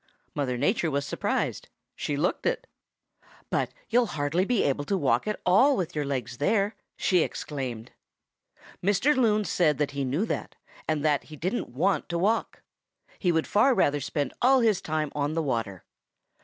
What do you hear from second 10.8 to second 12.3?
and that he didn't want to